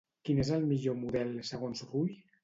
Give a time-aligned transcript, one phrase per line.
[0.27, 2.17] Quin és el millor model, segons Rull?